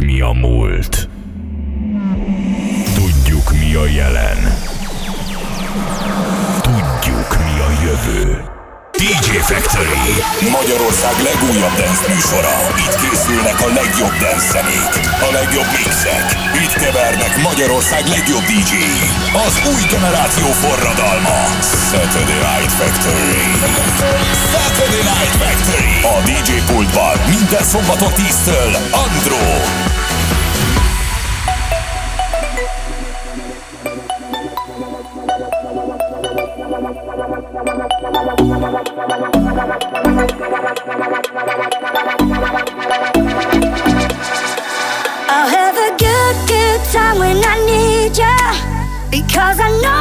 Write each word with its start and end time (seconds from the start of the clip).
mi 0.00 0.20
a 0.20 0.32
múlt. 0.32 1.08
Tudjuk 2.94 3.52
mi 3.52 3.74
a 3.74 3.86
jelen. 3.86 4.58
Tudjuk 6.62 7.38
mi 7.38 7.60
a 7.60 7.82
jövő. 7.82 8.50
DJ 9.00 9.30
Factory 9.50 10.12
Magyarország 10.58 11.14
legújabb 11.28 11.74
dance 11.80 12.04
műsora. 12.12 12.56
Itt 12.84 12.96
készülnek 13.02 13.58
a 13.66 13.68
legjobb 13.80 14.14
dance 14.22 14.46
zenék, 14.52 14.92
a 15.26 15.28
legjobb 15.38 15.70
mixek. 15.76 16.26
Itt 16.62 16.74
kevernek 16.82 17.32
Magyarország 17.48 18.02
legjobb 18.14 18.44
dj 18.52 18.72
Az 19.46 19.54
új 19.72 19.82
generáció 19.94 20.48
forradalma. 20.62 21.38
Saturday 21.90 22.42
Night 22.48 22.72
Factory. 22.80 23.42
Saturday 24.52 25.04
Night 25.12 25.34
Factory. 25.42 25.94
A 26.14 26.16
DJ 26.28 26.50
pultban 26.72 27.16
minden 27.34 27.64
szombaton 27.72 28.12
10-től 28.16 28.72
Andro. 29.04 29.89
I 49.62 49.68
know 49.82 49.99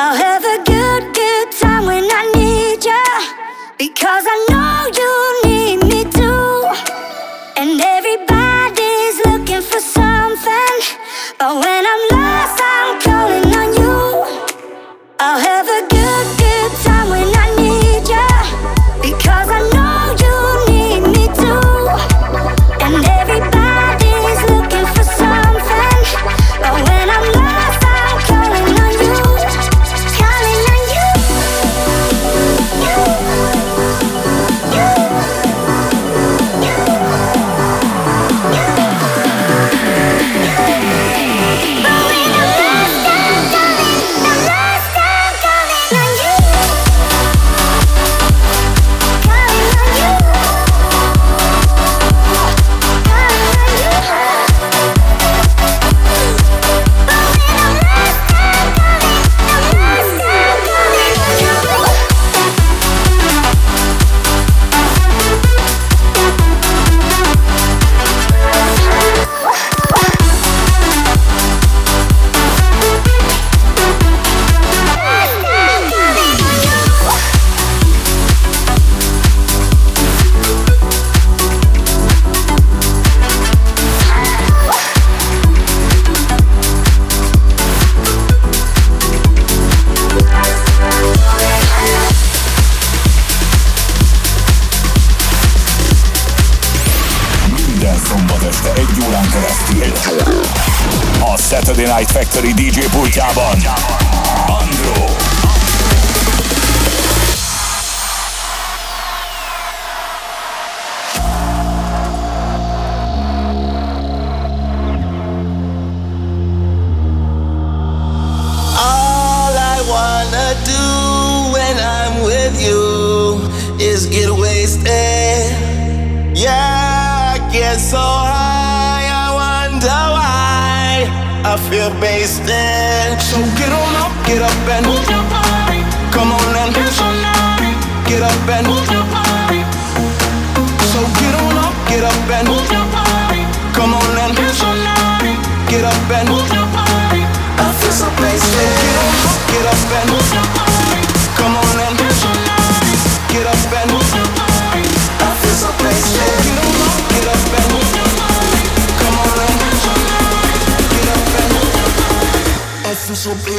Uh, 0.00 0.02
I'll 0.02 0.16
help 0.16 0.29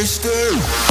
wasted 0.01 0.90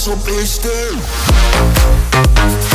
so 0.00 0.16
bitch, 0.16 0.62
dude. 0.62 2.69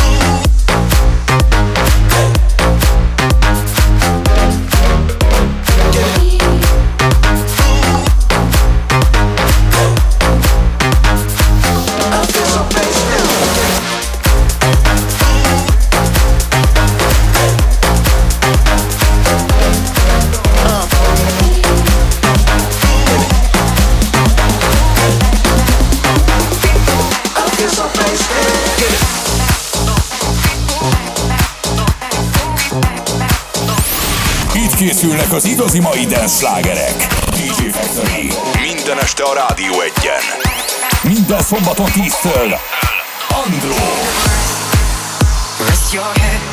Jöjjenek 35.25 35.43
az 35.43 35.51
igazi 35.51 35.79
mai 35.79 36.05
dance 36.05 36.35
slágerek. 36.35 37.07
DJ 37.29 37.69
Factory. 37.71 38.31
Minden 38.61 38.99
este 38.99 39.23
a 39.23 39.33
Rádió 39.33 39.81
egyen. 39.81 40.21
Minden 41.03 41.41
szombaton 41.41 41.85
10-től. 41.85 42.59
Andró. 43.43 43.75
Rest 45.67 45.93
your 45.93 46.11
head 46.15 46.44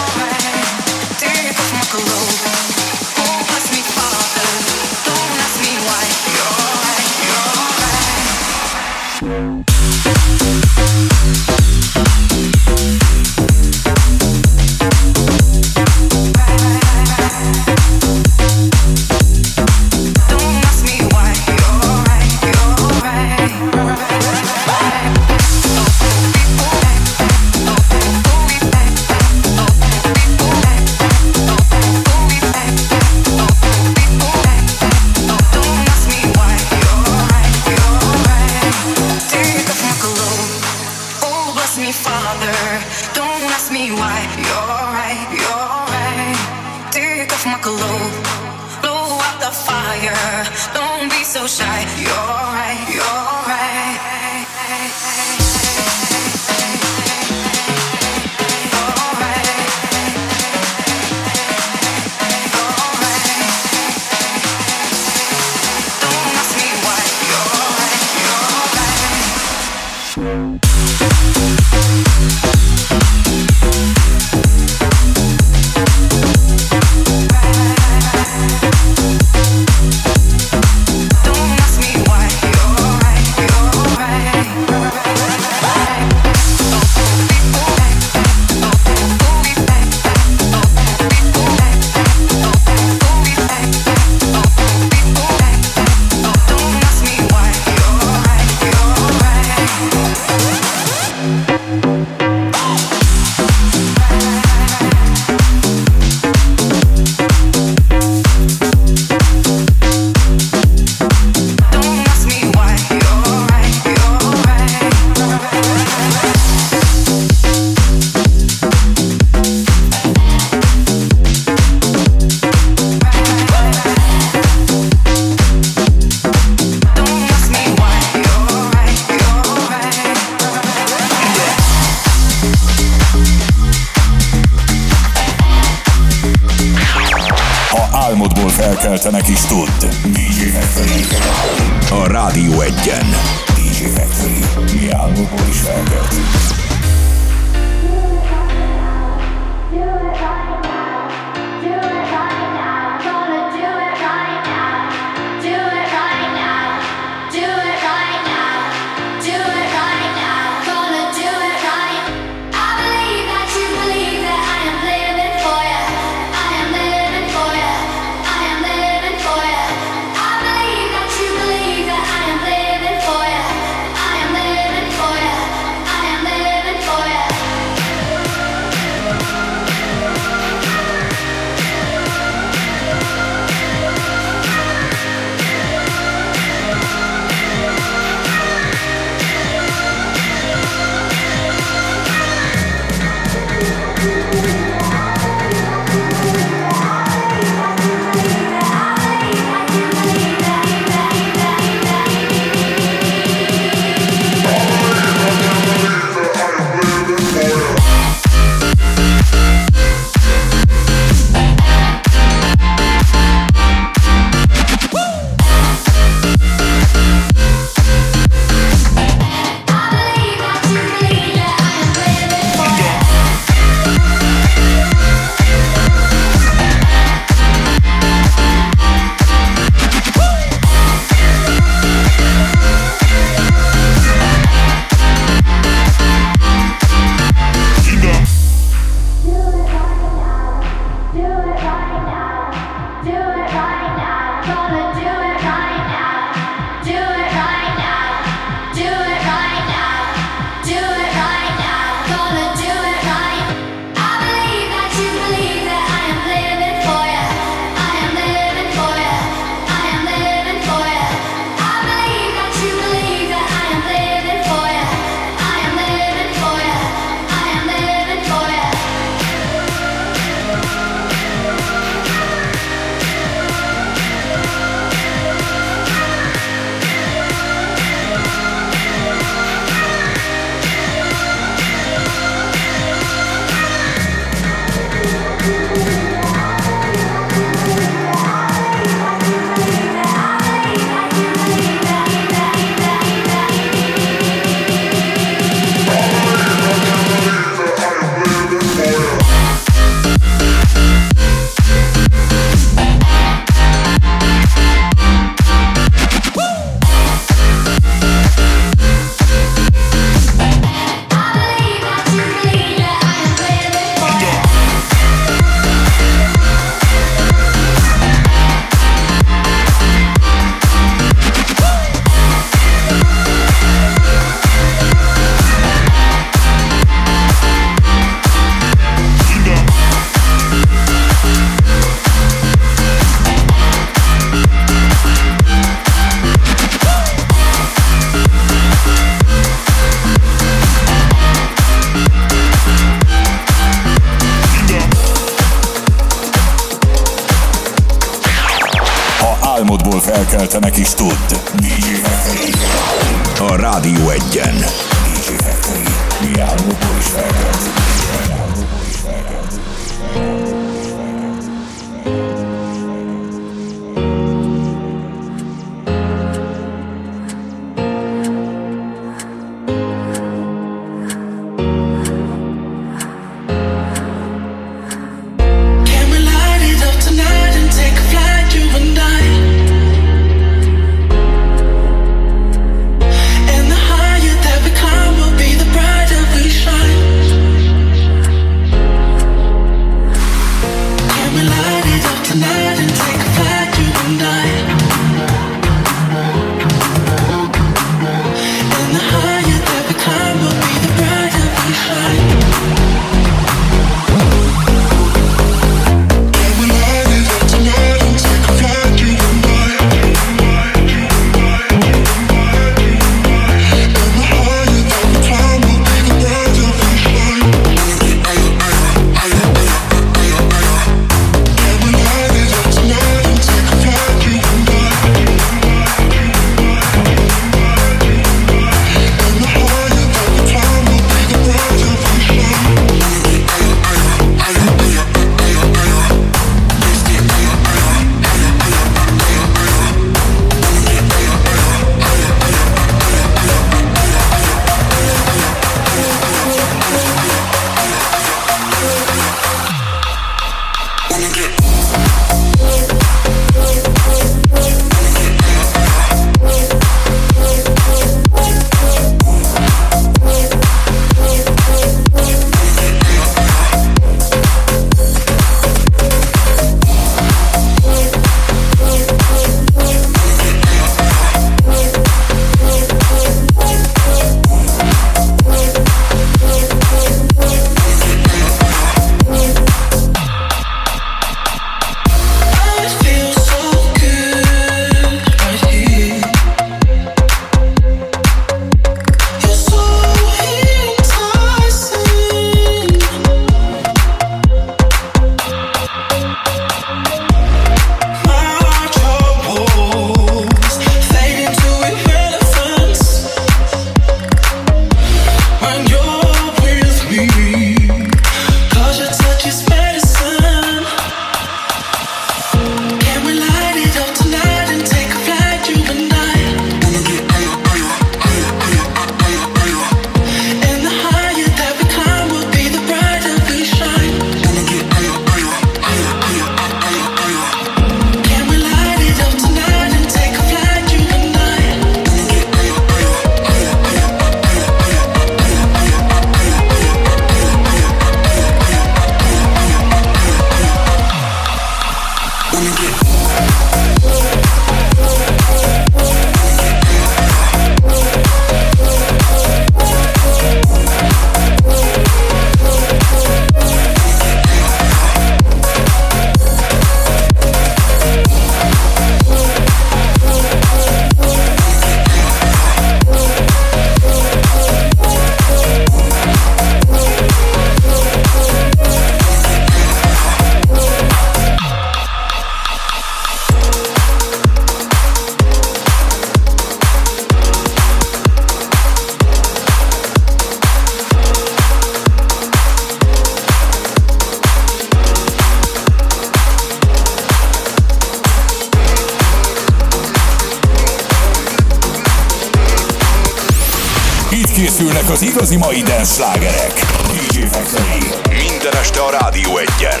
igazi 595.44 595.56
mai 595.56 595.82
danslágerek. 595.82 596.72
DJ 597.12 597.38
Factory. 597.38 597.98
Minden 598.28 598.74
este 598.82 599.00
a 599.00 599.10
Rádió 599.10 599.58
egyen. 599.58 600.00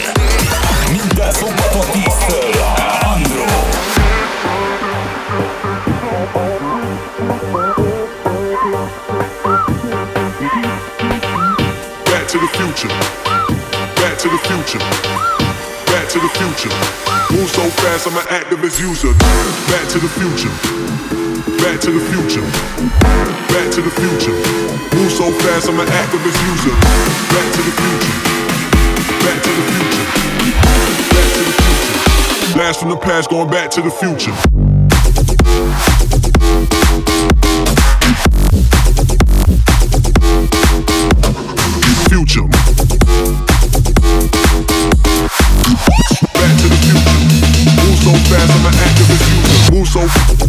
Minden 0.92 1.32
szombaton 1.32 1.86
10-től. 1.92 2.54
Andro. 3.14 3.44
Back 12.04 12.26
to 12.26 12.38
the 12.38 12.48
future. 12.58 12.94
Back 13.94 14.16
to 14.16 14.28
the 14.28 14.40
future. 14.48 14.84
Back 15.84 16.06
to 16.12 16.18
the 16.18 16.30
future. 16.38 16.74
Move 17.30 17.48
so 17.48 17.62
fast, 17.62 18.06
I'm 18.06 18.16
an 18.16 18.26
activist 18.38 18.78
user. 18.90 19.12
Back 19.68 19.86
to 19.92 19.98
the 19.98 20.08
future. 20.08 21.23
Back 21.44 21.78
to 21.80 21.90
the 21.92 22.00
future. 22.00 22.40
Back 23.52 23.70
to 23.72 23.82
the 23.82 23.90
future. 23.90 24.32
Move 24.96 25.12
so 25.12 25.30
fast, 25.44 25.68
I'm 25.68 25.78
an 25.78 25.86
activist 25.88 26.40
user. 26.48 26.72
Back 27.28 27.52
to 27.52 27.60
the 27.60 27.70
future. 27.76 28.14
Back 29.20 29.42
to 29.44 29.50
the 29.52 29.62
future. 29.68 30.04
Back 31.12 31.28
to 31.34 31.40
the 31.44 31.52
future. 31.60 32.54
Blast 32.54 32.80
from 32.80 32.88
the 32.88 32.96
past, 32.96 33.28
going 33.28 33.50
back 33.50 33.70
to 33.72 33.82
the 33.82 33.90
future. 33.90 34.32
Future. 42.08 42.48
Back 46.32 46.56
to 46.56 46.66
the 46.72 46.76
future. 46.80 47.14
Move 47.84 47.98
so 48.00 48.12
fast, 48.32 48.50
I'm 48.50 48.64
an 48.64 48.72
activist 48.80 49.24
user. 49.28 49.72
Move 49.74 49.88
so. 49.88 50.43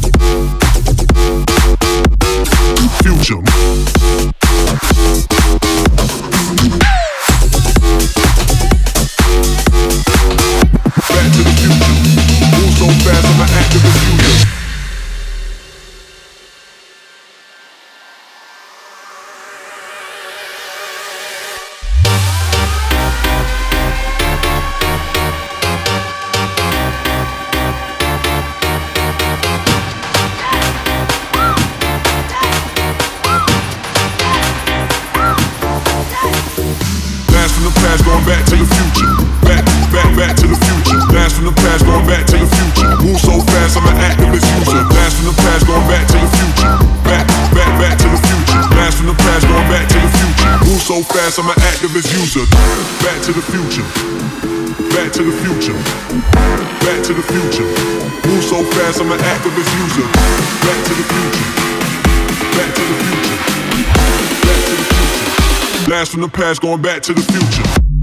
past 66.35 66.61
going 66.61 66.81
back 66.81 67.01
to 67.01 67.13
the 67.13 67.21
future. 67.21 67.94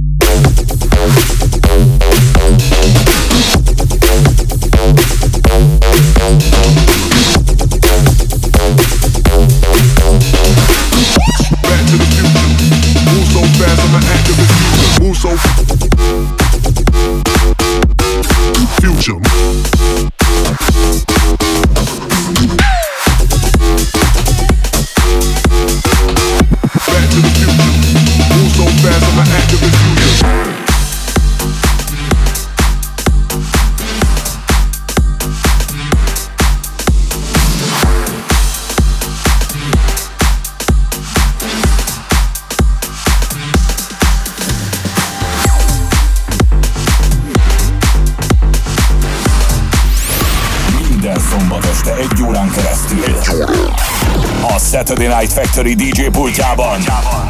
Night 55.22 55.32
Factory 55.32 55.74
DJ 55.74 56.08
pultjában. 56.08 57.21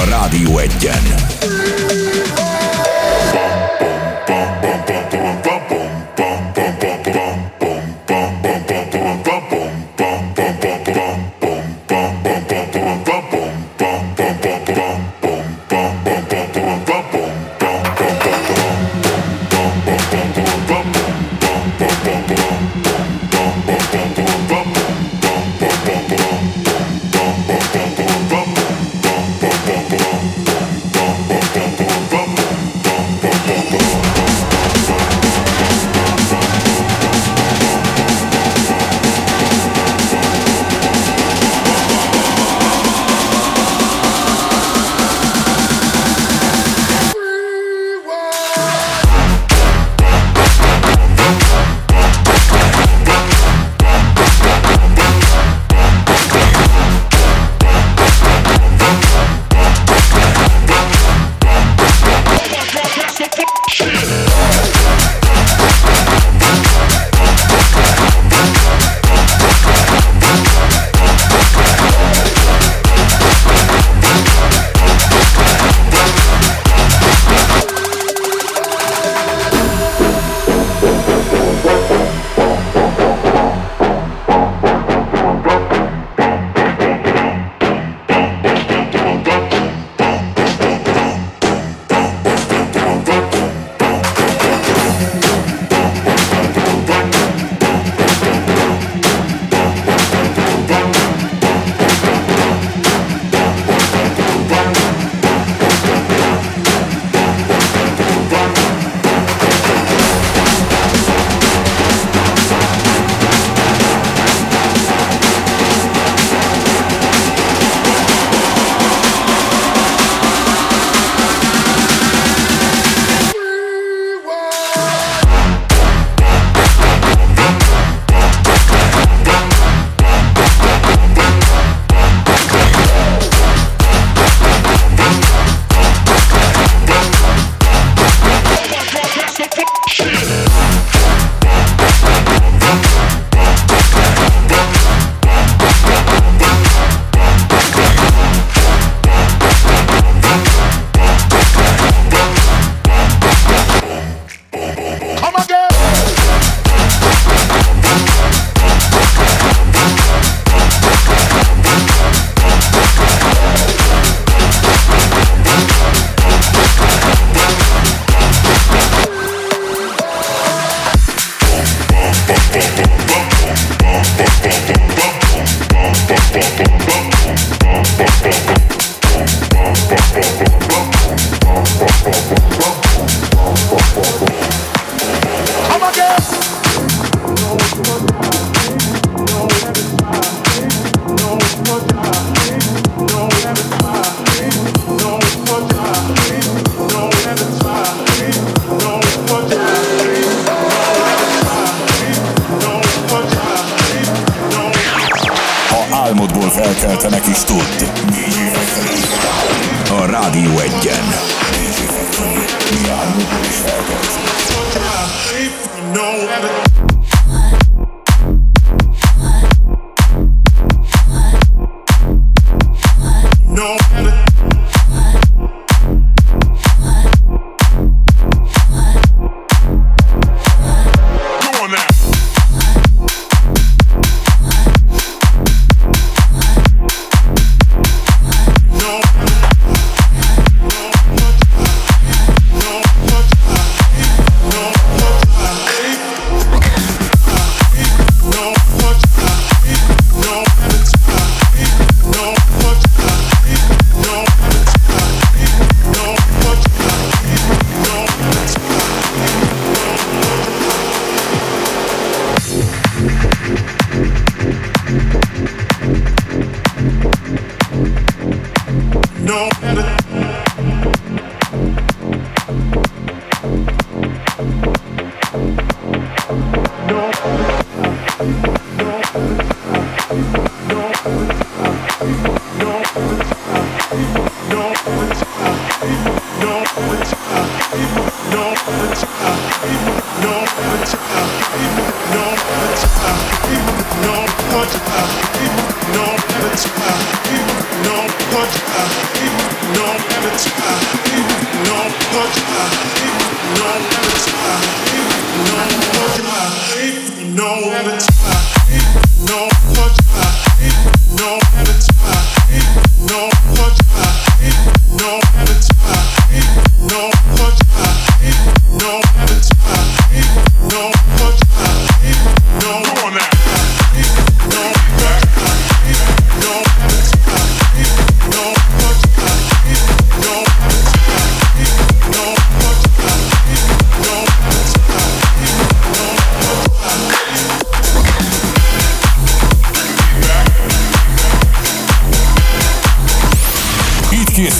a 0.00 0.04
Rádió 0.06 0.60
Egyen. 0.60 1.99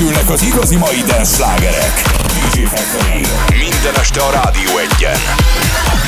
készülnek 0.01 0.31
az 0.31 0.43
igazi 0.43 0.77
mai 0.77 1.03
dance 1.07 1.35
slágerek. 1.35 2.03
DJ 2.27 2.61
Factory. 2.61 3.27
Minden 3.49 3.95
este 4.01 4.21
a 4.21 4.31
Rádió 4.31 4.79
egyen. 4.79 5.19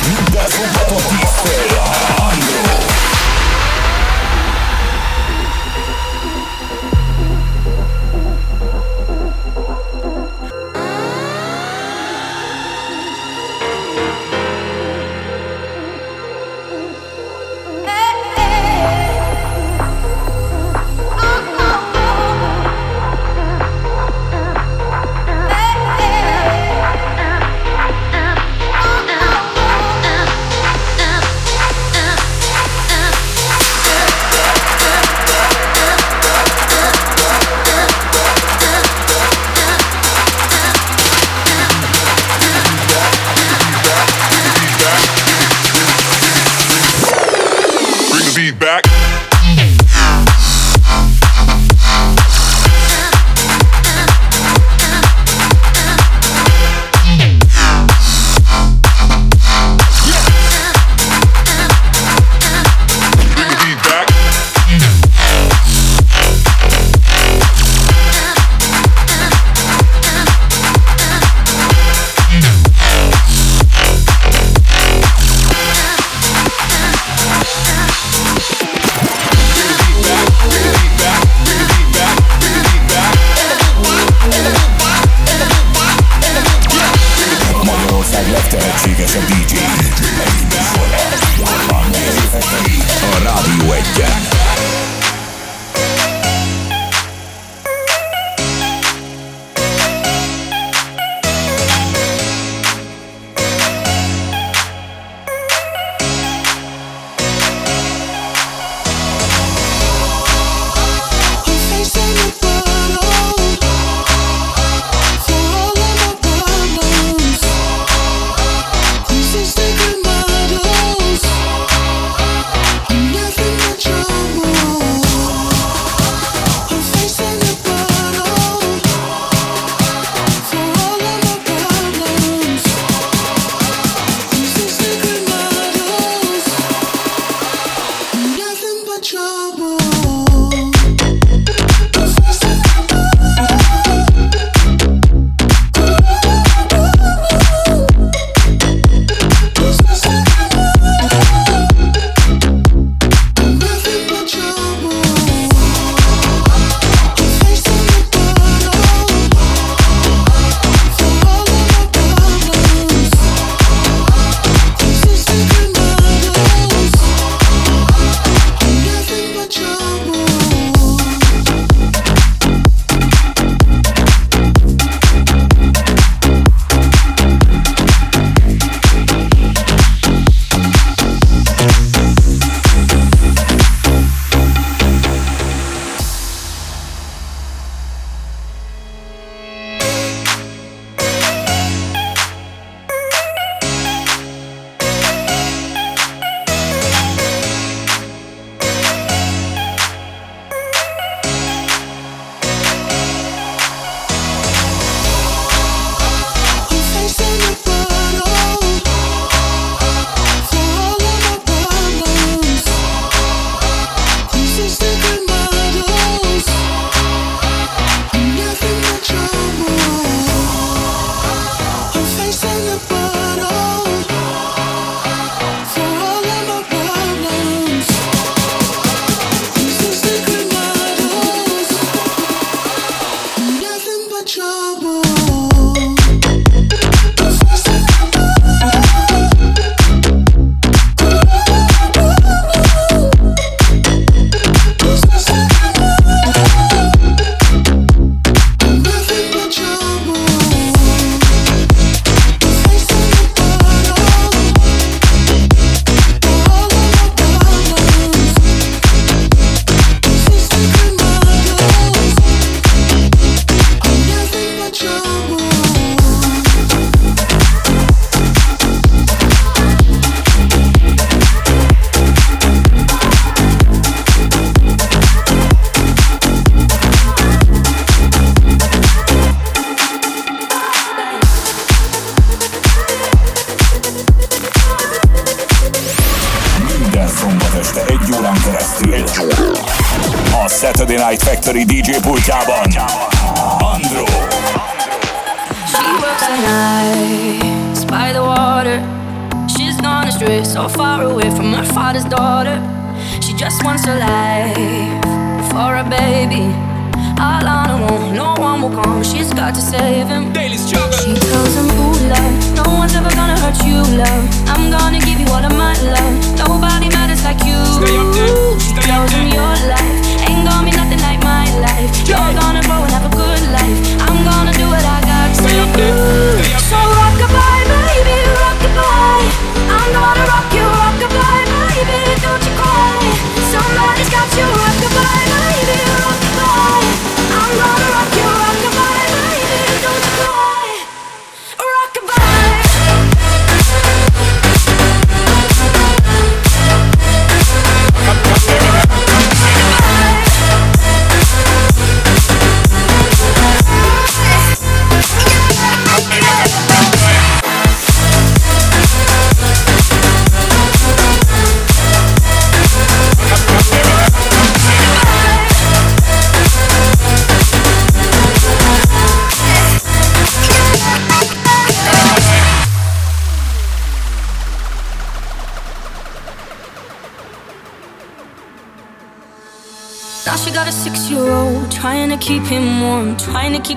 Minden 0.07 0.47
szombaton 0.49 1.17
10 1.17 1.29
Andró. 2.17 2.72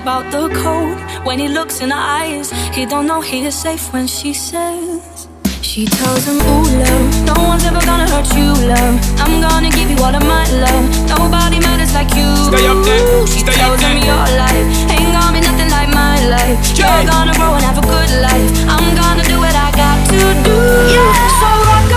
about 0.07 0.31
the 0.31 0.47
cold 0.63 0.97
when 1.27 1.37
he 1.37 1.49
looks 1.49 1.81
in 1.81 1.89
her 1.89 2.05
eyes. 2.23 2.47
He 2.73 2.85
don't 2.85 3.05
know 3.05 3.19
he 3.19 3.43
is 3.45 3.55
safe 3.55 3.91
when 3.91 4.07
she 4.07 4.31
says. 4.33 5.27
She 5.61 5.83
tells 5.83 6.23
him, 6.23 6.39
Ooh, 6.47 6.63
love, 6.79 7.07
no 7.27 7.35
one's 7.51 7.65
ever 7.65 7.83
gonna 7.83 8.07
hurt 8.07 8.29
you, 8.39 8.47
love. 8.71 8.95
I'm 9.19 9.41
gonna 9.43 9.69
give 9.69 9.91
you 9.91 9.99
all 9.99 10.15
of 10.15 10.23
my 10.23 10.47
love. 10.63 10.85
Nobody 11.11 11.59
matters 11.59 11.93
like 11.93 12.07
you. 12.15 12.29
Stay 12.47 12.65
up 12.71 12.79
there. 12.87 13.27
She 13.27 13.39
Stay 13.43 13.51
tells 13.59 13.75
up 13.75 13.79
there. 13.83 13.99
him, 13.99 14.07
Your 14.07 14.25
life 14.39 14.67
ain't 14.95 15.11
gonna 15.11 15.35
be 15.35 15.41
nothing 15.43 15.69
like 15.75 15.91
my 15.91 16.15
life. 16.31 16.55
Jay. 16.71 16.87
You're 16.87 17.07
gonna 17.11 17.35
grow 17.35 17.51
and 17.59 17.65
have 17.67 17.77
a 17.77 17.83
good 17.83 18.11
life. 18.23 18.51
I'm 18.71 18.87
gonna 18.95 19.27
do 19.27 19.35
what 19.43 19.55
I 19.59 19.75
got 19.75 19.97
to 20.07 20.19
do. 20.47 20.57
Yeah. 20.95 21.11
So 21.35 21.49
rock 21.67 21.91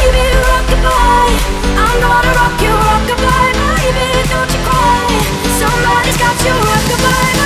baby, 0.00 0.24
rock 0.48 0.68
I'm 1.76 1.96
gonna 2.00 2.32
rock. 2.40 2.53
you 6.42 6.50
a 6.50 6.88
goodbye. 6.88 7.43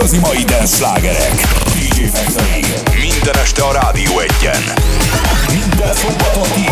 Igazi 0.00 0.18
mai 0.18 0.44
dance 0.44 0.76
slágerek. 0.76 1.34
DJ 1.72 2.04
Factory. 2.12 2.64
Minden 3.00 3.34
este 3.42 3.62
a 3.62 3.72
Rádió 3.72 4.18
egyen. 4.18 4.62
Minden 5.48 5.94
szombaton 5.94 6.48
10 6.54 6.66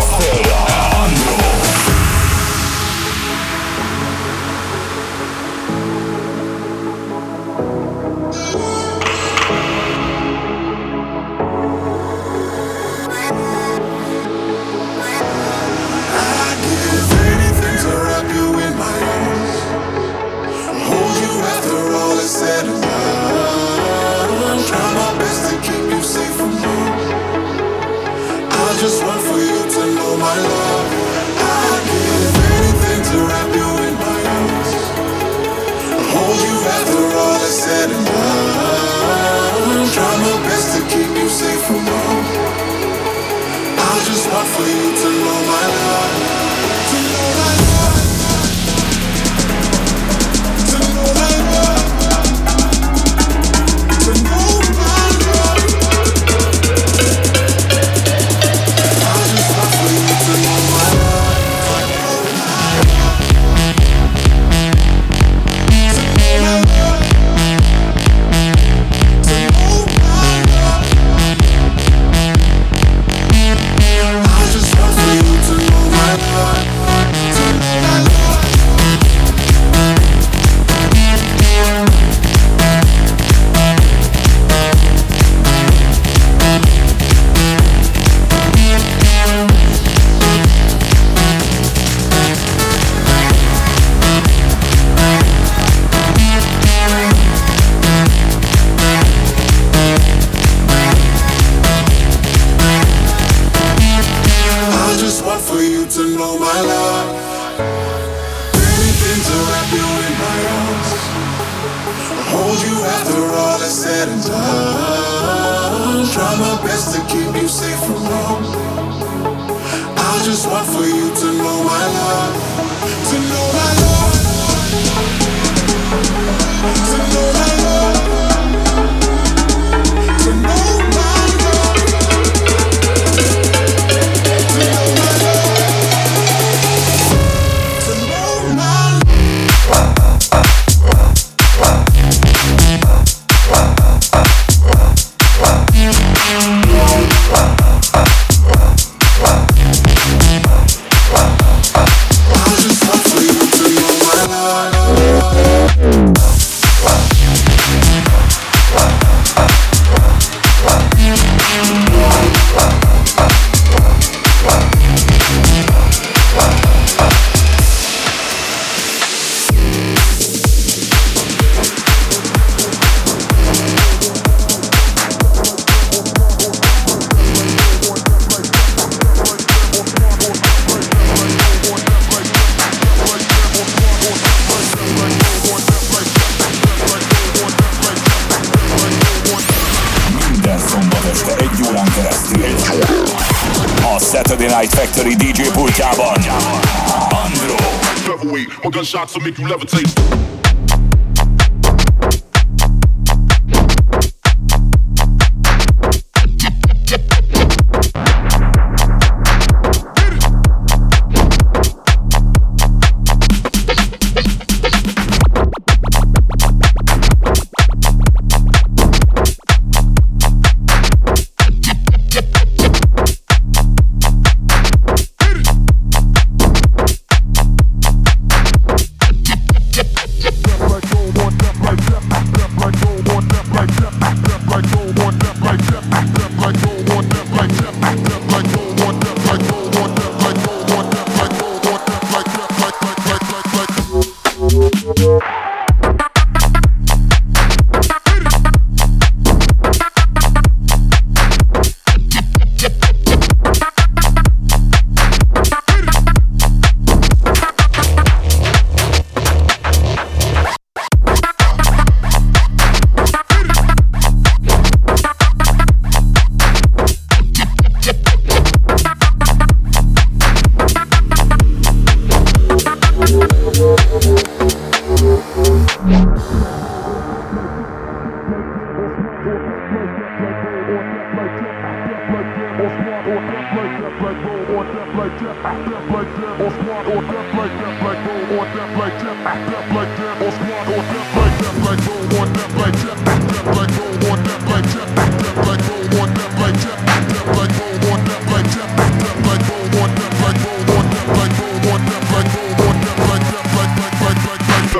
gunshots 198.71 199.13
will 199.13 199.23
make 199.23 199.37
you 199.37 199.45
levitate. 199.45 200.38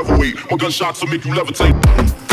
My 0.03 0.57
gunshots 0.57 1.01
will 1.01 1.09
make 1.09 1.25
you 1.25 1.33
levitate. 1.33 2.28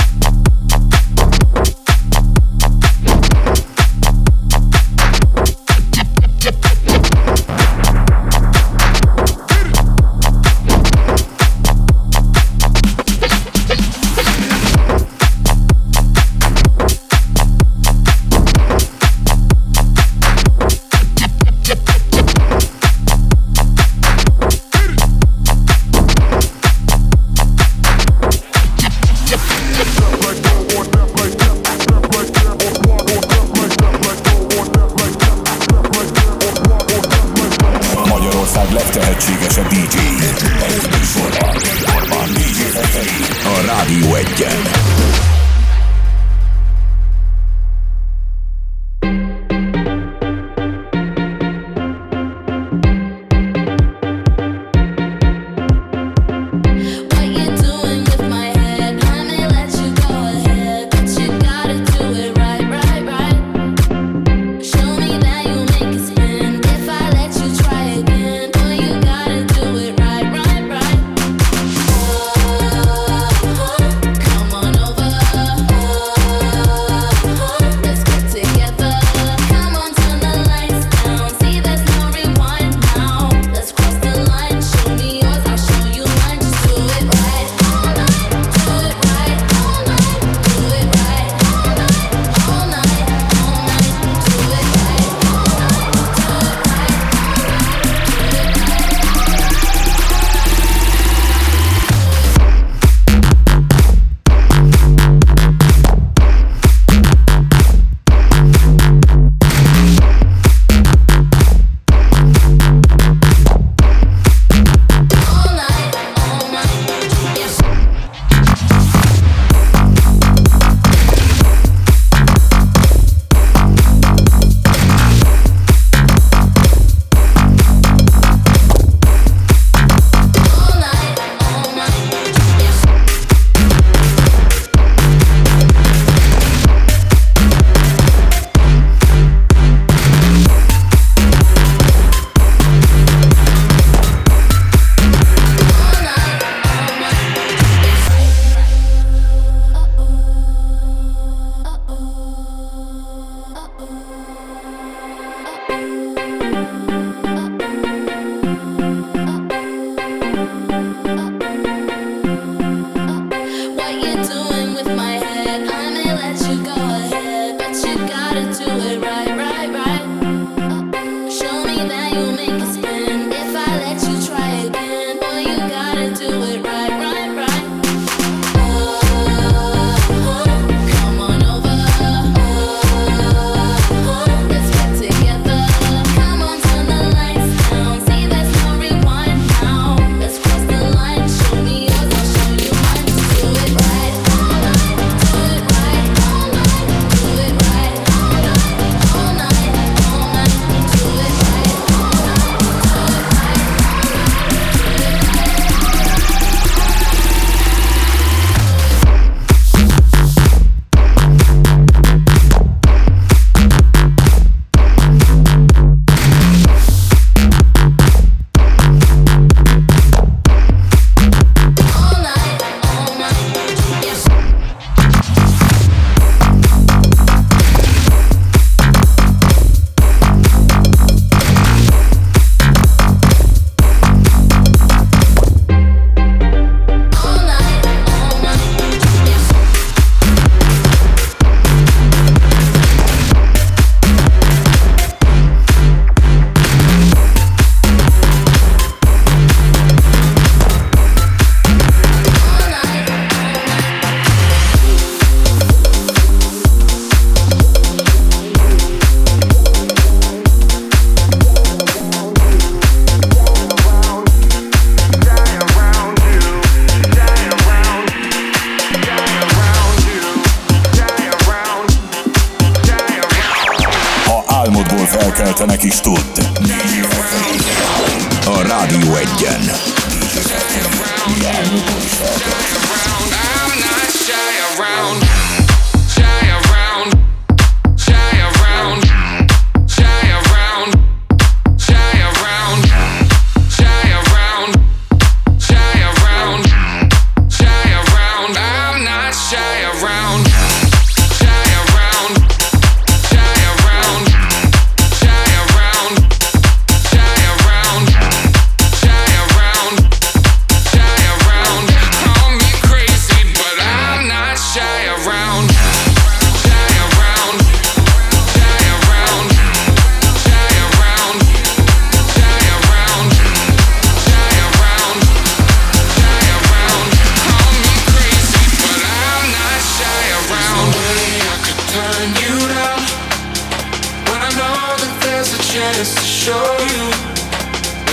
chance 335.76 336.14
to 336.14 336.24
show 336.24 336.68
you 336.88 337.04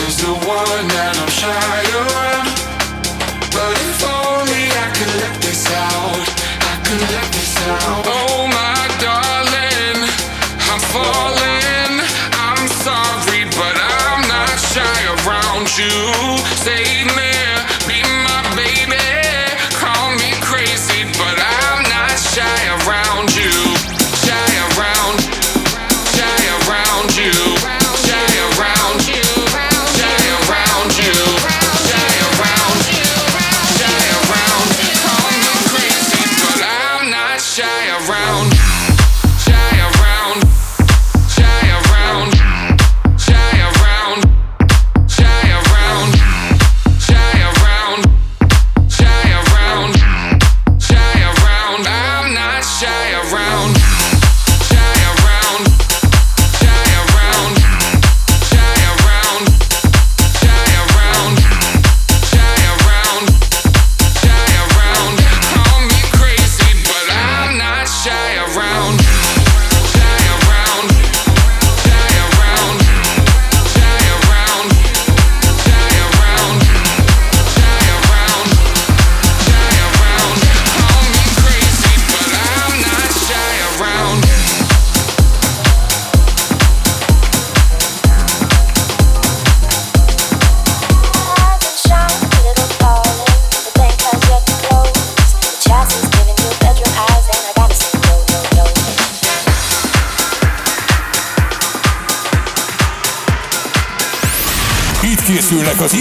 is 0.03 0.17
the 0.19 0.35
one 0.43 0.85
that 0.95 1.15
I'm 1.15 1.31
shy 1.31 1.79
around. 1.95 2.51
But 3.55 3.73
if 3.87 3.99
only 4.03 4.65
I 4.83 4.87
could 4.91 5.13
let 5.23 5.35
this 5.39 5.63
out, 5.71 6.27
I 6.59 6.75
could 6.83 7.03
let 7.15 7.27
this 7.31 7.55
out. 7.71 8.03
Oh 8.03 8.51
my 8.59 8.83
darling, 8.99 9.99
I'm 10.71 10.81
falling. 10.91 11.93
I'm 12.35 12.67
sorry, 12.83 13.47
but 13.55 13.75
I'm 13.79 14.21
not 14.27 14.55
shy 14.73 14.99
around 15.23 15.67
you. 15.79 15.95
Save 16.67 17.15
me. 17.15 17.22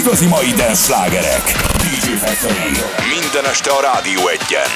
igazi 0.04 0.26
mai 0.26 0.52
danslágerek. 0.52 1.42
DJ 1.78 2.16
Factory. 2.16 2.70
Minden 3.20 3.50
este 3.50 3.70
a 3.70 3.80
Rádió 3.80 4.28
egyen. 4.28 4.70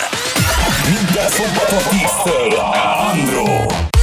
Minden 0.85 1.29
szombaton 1.29 1.83
10-től. 1.91 2.55
Andro. 3.11 3.96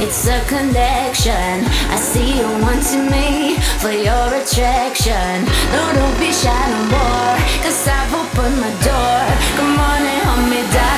it's 0.00 0.26
a 0.26 0.40
connection. 0.46 1.64
I 1.90 1.96
see 1.96 2.38
you 2.38 2.48
wanting 2.62 3.06
me 3.10 3.58
for 3.82 3.90
your 3.90 4.26
attraction. 4.40 5.44
No, 5.72 5.82
don't 5.94 6.18
be 6.18 6.32
shy 6.32 6.62
no 6.70 6.80
more, 6.94 7.36
cause 7.62 7.86
I've 7.86 8.12
opened 8.14 8.56
my 8.60 8.72
door. 8.82 9.22
Come 9.56 9.78
on 9.78 10.02
and 10.02 10.22
hold 10.26 10.50
me 10.50 10.62
down. 10.72 10.93